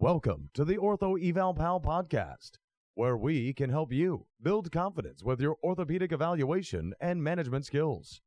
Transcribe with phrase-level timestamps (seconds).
[0.00, 2.52] Welcome to the Ortho Eval Pal podcast,
[2.94, 8.20] where we can help you build confidence with your orthopedic evaluation and management skills.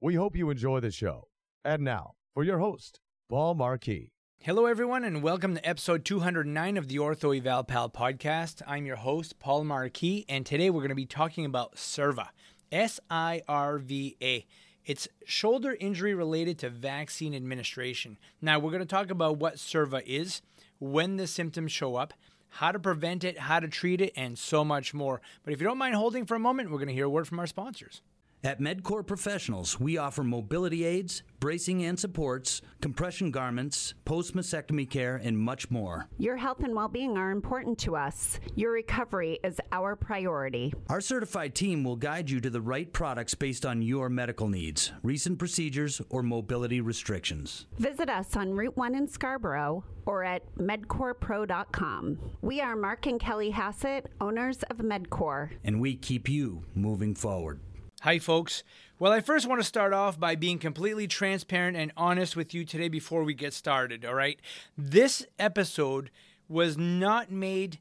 [0.00, 1.26] We hope you enjoy the show.
[1.64, 4.12] And now, for your host, Paul Marquis.
[4.38, 8.62] Hello, everyone, and welcome to episode 209 of the Ortho Eval Pal podcast.
[8.64, 12.28] I'm your host, Paul Marquis, and today we're going to be talking about SIRVA.
[12.70, 14.46] S I R V A.
[14.86, 18.16] It's shoulder injury related to vaccine administration.
[18.40, 20.40] Now, we're going to talk about what SIRVA is,
[20.80, 22.12] when the symptoms show up,
[22.54, 25.20] how to prevent it, how to treat it, and so much more.
[25.44, 27.28] But if you don't mind holding for a moment, we're going to hear a word
[27.28, 28.02] from our sponsors.
[28.42, 35.20] At MedCore Professionals, we offer mobility aids, bracing and supports, compression garments, post mastectomy care,
[35.22, 36.08] and much more.
[36.16, 38.40] Your health and well being are important to us.
[38.54, 40.72] Your recovery is our priority.
[40.88, 44.90] Our certified team will guide you to the right products based on your medical needs,
[45.02, 47.66] recent procedures, or mobility restrictions.
[47.76, 52.18] Visit us on Route 1 in Scarborough or at medcorepro.com.
[52.40, 55.50] We are Mark and Kelly Hassett, owners of MedCore.
[55.62, 57.60] And we keep you moving forward.
[58.04, 58.64] Hi, folks.
[58.98, 62.64] Well, I first want to start off by being completely transparent and honest with you
[62.64, 64.40] today before we get started, all right?
[64.74, 66.10] This episode
[66.48, 67.78] was not made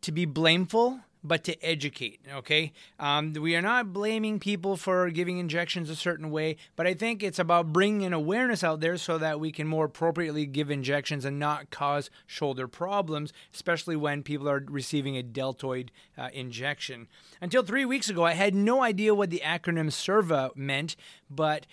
[0.00, 2.20] to be blameful but to educate.
[2.32, 6.94] Okay, um, we are not blaming people for giving injections a certain way, but I
[6.94, 10.70] think it's about bringing an awareness out there so that we can more appropriately give
[10.70, 17.08] injections and not cause shoulder problems, especially when people are receiving a deltoid uh, injection.
[17.40, 20.96] Until three weeks ago, I had no idea what the acronym SIRVA meant,
[21.30, 21.66] but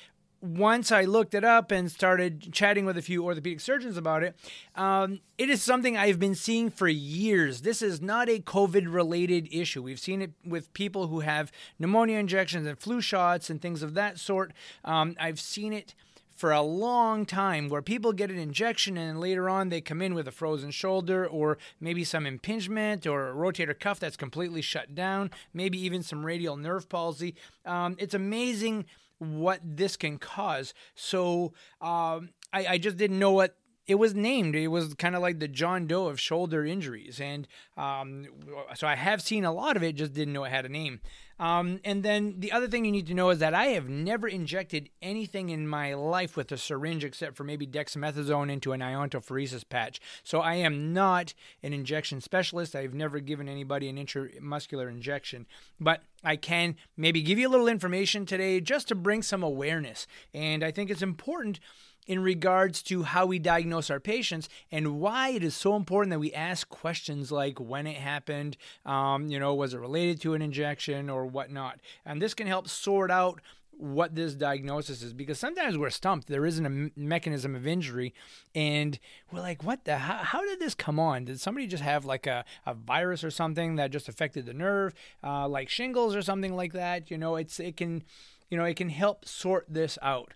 [0.44, 4.36] once I looked it up and started chatting with a few orthopedic surgeons about it,
[4.76, 7.62] um, it is something I've been seeing for years.
[7.62, 9.82] This is not a COVID related issue.
[9.82, 11.50] We've seen it with people who have
[11.80, 14.52] pneumonia injections and flu shots and things of that sort.
[14.84, 15.96] Um, I've seen it
[16.36, 20.14] for a long time where people get an injection and later on they come in
[20.14, 24.94] with a frozen shoulder or maybe some impingement or a rotator cuff that's completely shut
[24.94, 27.36] down, maybe even some radial nerve palsy.
[27.66, 28.86] Um, it's amazing
[29.24, 30.74] what this can cause.
[30.96, 34.56] So um, I, I just didn't know what it was named.
[34.56, 38.28] It was kind of like the John Doe of shoulder injuries, and um,
[38.76, 39.96] so I have seen a lot of it.
[39.96, 41.02] Just didn't know it had a name.
[41.40, 44.28] Um, and then the other thing you need to know is that I have never
[44.28, 49.68] injected anything in my life with a syringe except for maybe dexamethasone into an iontophoresis
[49.68, 50.00] patch.
[50.24, 51.34] So I am not
[51.64, 52.76] an injection specialist.
[52.76, 55.48] I've never given anybody an intramuscular injection,
[55.80, 60.08] but I can maybe give you a little information today just to bring some awareness.
[60.34, 61.60] And I think it's important
[62.08, 66.20] in regards to how we diagnose our patients and why it is so important that
[66.20, 70.42] we ask questions like when it happened, um, you know, was it related to an
[70.42, 71.80] injection or whatnot.
[72.06, 73.42] And this can help sort out
[73.78, 76.28] what this diagnosis is because sometimes we're stumped.
[76.28, 78.14] There isn't a mechanism of injury,
[78.54, 79.00] and
[79.32, 79.98] we're like, what the?
[79.98, 81.26] How, how did this come on?
[81.26, 84.94] Did somebody just have like a, a virus or something that just affected the nerve,
[85.24, 87.10] uh, like shingles or something like that?
[87.10, 88.04] You know, it's it can,
[88.50, 90.34] you know, it can help sort this out.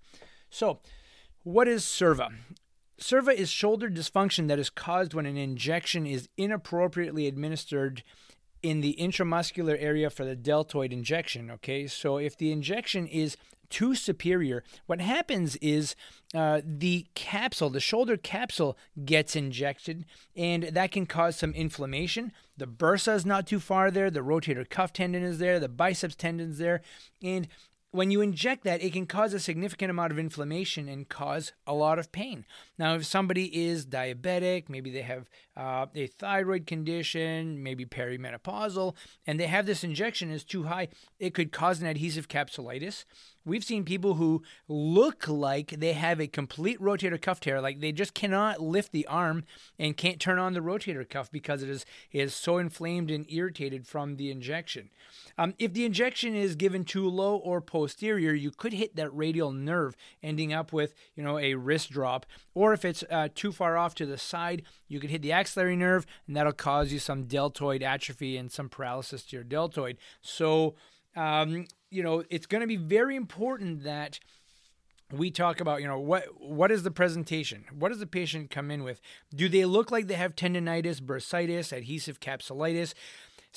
[0.50, 0.80] So,
[1.48, 2.34] what is SIRVA?
[3.00, 8.04] SIRVA is shoulder dysfunction that is caused when an injection is inappropriately administered
[8.62, 11.50] in the intramuscular area for the deltoid injection.
[11.50, 13.38] Okay, so if the injection is
[13.70, 15.96] too superior, what happens is
[16.36, 20.04] uh, the capsule, the shoulder capsule, gets injected,
[20.36, 22.34] and that can cause some inflammation.
[22.58, 26.16] The bursa is not too far there, the rotator cuff tendon is there, the biceps
[26.16, 26.82] tendon is there,
[27.24, 27.48] and
[27.98, 31.74] when you inject that, it can cause a significant amount of inflammation and cause a
[31.74, 32.46] lot of pain.
[32.78, 35.28] Now, if somebody is diabetic, maybe they have
[35.58, 38.94] uh, a thyroid condition, maybe perimenopausal,
[39.26, 43.04] and they have this injection is too high, it could cause an adhesive capsulitis.
[43.48, 47.94] We've seen people who look like they have a complete rotator cuff tear, like they
[47.94, 49.46] just cannot lift the arm
[49.80, 53.88] and can't turn on the rotator cuff because it is, is so inflamed and irritated
[53.88, 54.90] from the injection.
[55.38, 59.54] Um, if the injection is given too low or posterior, you could hit that radial
[59.54, 62.26] nerve, ending up with you know a wrist drop.
[62.54, 65.78] Or if it's uh, too far off to the side, you could hit the axillary
[65.78, 69.98] nerve, and that'll cause you some deltoid atrophy and some paralysis to your deltoid.
[70.22, 70.76] So
[71.18, 74.20] um, you know it's going to be very important that
[75.12, 78.70] we talk about you know what what is the presentation what does the patient come
[78.70, 79.02] in with
[79.34, 82.94] do they look like they have tendonitis bursitis adhesive capsulitis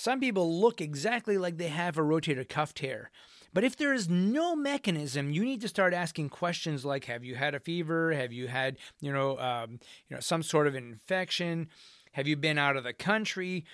[0.01, 3.11] some people look exactly like they have a rotator cuff tear.
[3.53, 7.35] But if there is no mechanism, you need to start asking questions like Have you
[7.35, 8.13] had a fever?
[8.15, 11.69] Have you had, you know, um, you know, some sort of infection?
[12.13, 13.67] Have you been out of the country?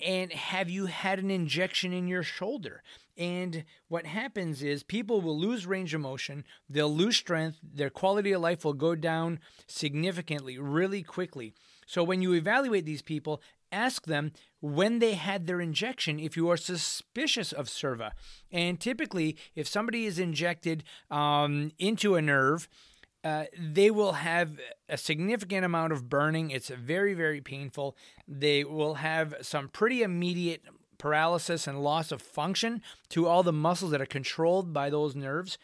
[0.00, 2.82] And have you had an injection in your shoulder?
[3.16, 8.32] And what happens is people will lose range of motion, they'll lose strength, their quality
[8.32, 11.54] of life will go down significantly, really quickly.
[11.86, 13.40] So when you evaluate these people,
[13.70, 18.12] ask them when they had their injection if you are suspicious of SIRVA.
[18.50, 22.68] And typically, if somebody is injected um, into a nerve,
[23.24, 24.58] uh, they will have
[24.88, 26.50] a significant amount of burning.
[26.50, 27.96] It's very, very painful.
[28.28, 30.62] They will have some pretty immediate
[31.04, 32.80] paralysis and loss of function
[33.10, 35.58] to all the muscles that are controlled by those nerves.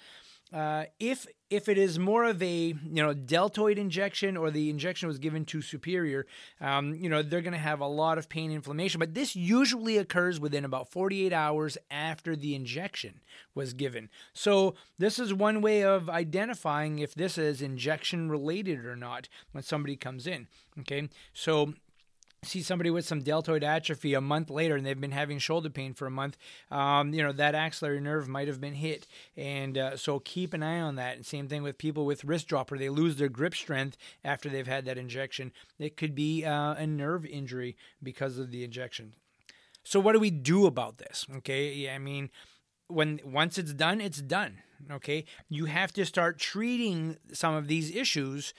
[0.52, 5.08] Uh, if if it is more of a you know deltoid injection or the injection
[5.08, 6.26] was given too superior,
[6.60, 8.98] um, you know they're going to have a lot of pain inflammation.
[8.98, 13.20] But this usually occurs within about 48 hours after the injection
[13.54, 14.10] was given.
[14.34, 19.64] So this is one way of identifying if this is injection related or not when
[19.64, 20.48] somebody comes in.
[20.80, 21.72] Okay, so
[22.42, 25.92] see somebody with some deltoid atrophy a month later and they've been having shoulder pain
[25.92, 26.36] for a month,
[26.70, 29.06] um, you know, that axillary nerve might have been hit.
[29.36, 31.16] And uh, so keep an eye on that.
[31.16, 34.48] And same thing with people with wrist drop where they lose their grip strength after
[34.48, 35.52] they've had that injection.
[35.78, 39.14] It could be uh, a nerve injury because of the injection.
[39.84, 41.26] So what do we do about this?
[41.38, 42.30] Okay, I mean,
[42.88, 44.58] when once it's done, it's done.
[44.90, 48.54] Okay, you have to start treating some of these issues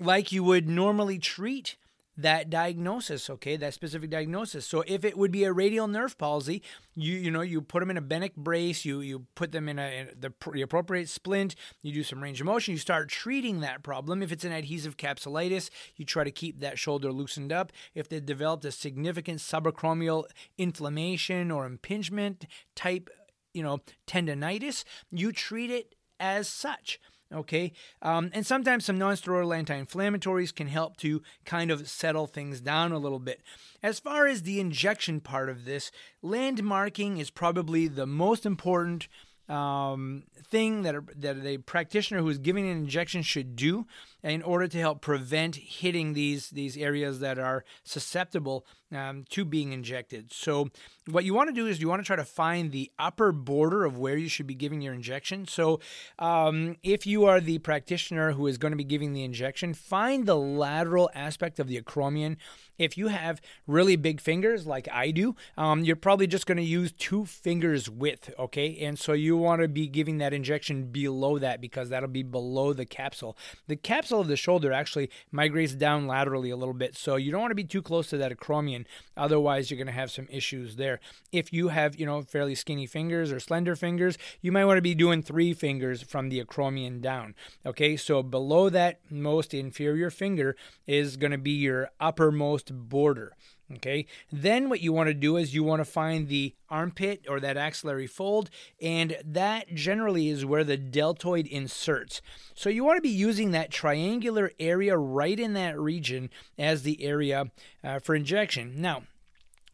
[0.00, 1.76] like you would normally treat
[2.16, 3.56] that diagnosis okay?
[3.56, 4.66] That specific diagnosis.
[4.66, 6.62] So if it would be a radial nerve palsy
[6.94, 9.78] you you know you put them in a Bennick brace you you put them in
[9.78, 13.60] a in the, the appropriate splint you do some range of motion you start treating
[13.60, 14.22] that problem.
[14.22, 17.72] If it's an adhesive capsulitis you try to keep that shoulder loosened up.
[17.94, 20.24] If they developed a significant subacromial
[20.58, 23.10] inflammation or impingement type
[23.52, 27.00] you know tendonitis you treat it as such
[27.34, 32.92] Okay, um, and sometimes some nonsteroidal anti-inflammatories can help to kind of settle things down
[32.92, 33.42] a little bit.
[33.82, 35.90] As far as the injection part of this,
[36.22, 39.08] landmarking is probably the most important
[39.48, 43.86] um, thing that a, that a practitioner who is giving an injection should do
[44.22, 48.64] in order to help prevent hitting these these areas that are susceptible
[48.94, 50.32] um, to being injected.
[50.32, 50.70] So,
[51.06, 53.84] what you want to do is you want to try to find the upper border
[53.84, 55.46] of where you should be giving your injection.
[55.46, 55.80] So,
[56.18, 60.26] um, if you are the practitioner who is going to be giving the injection, find
[60.26, 62.36] the lateral aspect of the acromion.
[62.76, 66.64] If you have really big fingers like I do, um, you're probably just going to
[66.64, 68.76] use two fingers width, okay?
[68.78, 72.72] And so you want to be giving that injection below that because that'll be below
[72.72, 73.36] the capsule.
[73.68, 77.40] The capsule of the shoulder actually migrates down laterally a little bit, so you don't
[77.40, 78.83] want to be too close to that acromion
[79.16, 81.00] Otherwise, you're going to have some issues there.
[81.32, 84.82] If you have, you know, fairly skinny fingers or slender fingers, you might want to
[84.82, 87.34] be doing three fingers from the acromion down.
[87.64, 93.32] Okay, so below that most inferior finger is going to be your uppermost border.
[93.72, 97.40] Okay, then what you want to do is you want to find the armpit or
[97.40, 98.50] that axillary fold,
[98.80, 102.20] and that generally is where the deltoid inserts.
[102.54, 106.28] So you want to be using that triangular area right in that region
[106.58, 107.46] as the area
[107.82, 108.82] uh, for injection.
[108.82, 109.04] Now,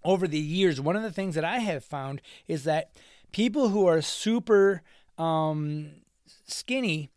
[0.05, 2.93] over the years, one of the things that I have found is that
[3.33, 4.83] people who are super
[5.19, 5.91] um,
[6.47, 7.11] skinny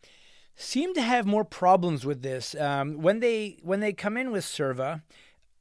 [0.56, 4.44] seem to have more problems with this um, when they when they come in with
[4.44, 5.02] SIRVA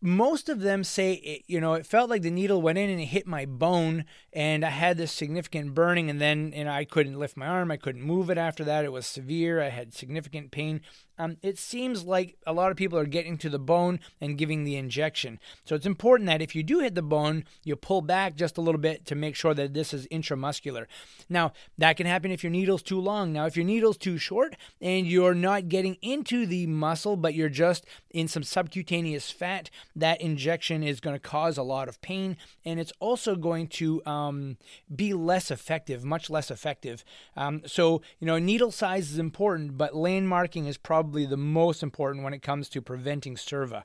[0.03, 2.99] most of them say, it, you know, it felt like the needle went in and
[2.99, 7.17] it hit my bone, and I had this significant burning, and then know, I couldn't
[7.17, 8.85] lift my arm, I couldn't move it after that.
[8.85, 9.61] It was severe.
[9.61, 10.81] I had significant pain.
[11.17, 14.63] Um, it seems like a lot of people are getting to the bone and giving
[14.63, 15.39] the injection.
[15.63, 18.61] So it's important that if you do hit the bone, you pull back just a
[18.61, 20.87] little bit to make sure that this is intramuscular.
[21.29, 23.31] Now, that can happen if your needle's too long.
[23.31, 27.49] Now, if your needle's too short and you're not getting into the muscle, but you're
[27.49, 32.37] just in some subcutaneous fat, that injection is going to cause a lot of pain
[32.65, 34.57] and it's also going to um,
[34.93, 37.03] be less effective, much less effective.
[37.37, 41.83] Um, so, you know, needle size is important, but landmarking is probably probably the most
[41.83, 43.83] important when it comes to preventing SIRVA.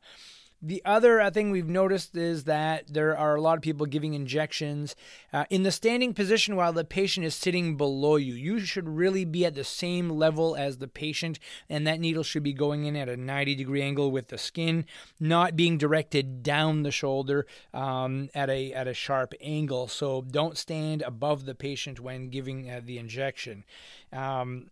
[0.62, 4.94] The other thing we've noticed is that there are a lot of people giving injections
[5.32, 8.34] uh, in the standing position while the patient is sitting below you.
[8.34, 12.44] You should really be at the same level as the patient, and that needle should
[12.44, 14.84] be going in at a 90 degree angle with the skin,
[15.18, 19.88] not being directed down the shoulder um, at a at a sharp angle.
[19.88, 23.64] So don't stand above the patient when giving uh, the injection.
[24.12, 24.70] Um,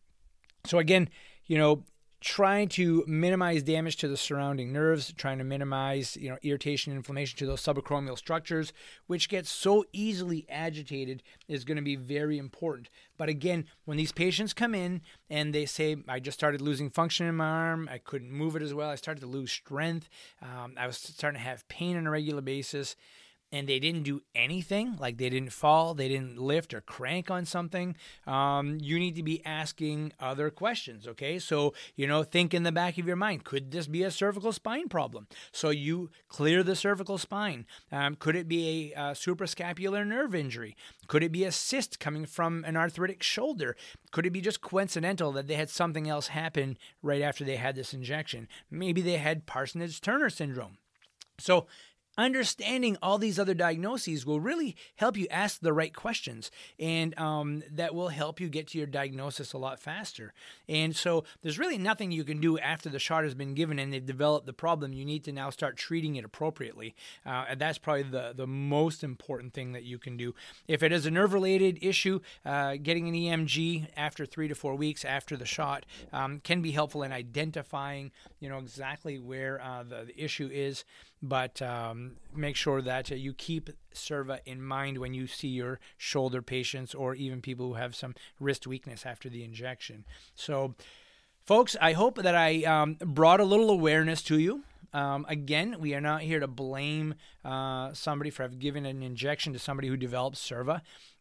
[0.64, 1.08] so again,
[1.46, 1.84] you know,
[2.20, 6.99] trying to minimize damage to the surrounding nerves, trying to minimize, you know, irritation and
[6.99, 8.73] inflammation to those subacromial structures,
[9.06, 12.88] which gets so easily agitated is going to be very important.
[13.18, 17.26] But again, when these patients come in and they say, I just started losing function
[17.26, 20.08] in my arm, I couldn't move it as well, I started to lose strength,
[20.42, 22.96] um, I was starting to have pain on a regular basis,
[23.52, 27.44] and they didn't do anything, like they didn't fall, they didn't lift or crank on
[27.44, 31.06] something, um, you need to be asking other questions.
[31.06, 31.38] Okay.
[31.38, 34.52] So, you know, think in the back of your mind could this be a cervical
[34.52, 35.28] spine problem?
[35.52, 37.66] So you clear the cervical spine.
[37.92, 40.76] Um, could it be a, a suprascapular nerve injury?
[41.06, 43.76] Could it be a cyst coming from an arthritic shoulder?
[44.10, 47.76] Could it be just coincidental that they had something else happen right after they had
[47.76, 48.48] this injection?
[48.70, 50.78] Maybe they had Parsonage Turner syndrome.
[51.38, 51.66] So,
[52.18, 57.62] understanding all these other diagnoses will really help you ask the right questions and um,
[57.70, 60.32] that will help you get to your diagnosis a lot faster.
[60.68, 63.92] And so there's really nothing you can do after the shot has been given and
[63.92, 64.92] they've developed the problem.
[64.92, 66.94] You need to now start treating it appropriately.
[67.25, 70.35] Uh, and that's probably the, the most important thing that you can do.
[70.68, 74.75] If it is a nerve related issue uh, getting an emg after three to four
[74.75, 79.82] weeks after the shot um, can be helpful in identifying you know exactly where uh,
[79.82, 80.85] the, the issue is.
[81.23, 85.80] But um, make sure that uh, you keep SIRVA in mind when you see your
[85.96, 90.04] shoulder patients or even people who have some wrist weakness after the injection.
[90.34, 90.75] So,
[91.44, 94.64] folks, I hope that I um, brought a little awareness to you.
[94.92, 99.52] Um, again, we are not here to blame uh, somebody for having given an injection
[99.52, 100.80] to somebody who develops SIRVA.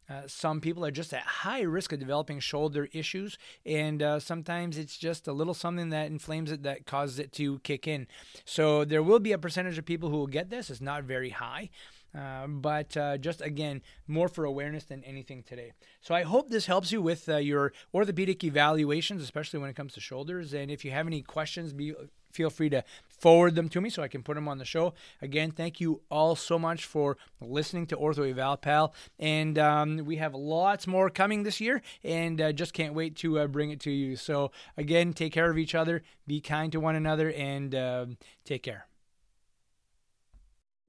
[0.10, 4.78] Uh, some people are just at high risk of developing shoulder issues, and uh, sometimes
[4.78, 8.08] it's just a little something that inflames it that causes it to kick in.
[8.46, 10.70] So there will be a percentage of people who will get this.
[10.70, 11.70] It's not very high.
[12.16, 15.74] Uh, but uh, just again, more for awareness than anything today.
[16.02, 19.94] So I hope this helps you with uh, your orthopedic evaluations, especially when it comes
[19.94, 20.54] to shoulders.
[20.54, 21.94] And if you have any questions, be
[22.32, 24.94] feel free to forward them to me so I can put them on the show.
[25.22, 28.94] Again, thank you all so much for listening to Ortho Eval Pal.
[29.18, 33.40] And um, we have lots more coming this year and uh, just can't wait to
[33.40, 34.18] uh, bring it to you.
[34.18, 38.06] So, again, take care of each other, be kind to one another, and uh,
[38.44, 38.86] take care.